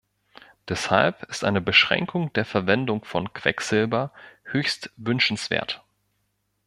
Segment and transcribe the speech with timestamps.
[0.67, 4.11] Deshalb ist eine Beschränkung der Verwendung von Quecksilber
[4.45, 5.83] höchst wünschenswert.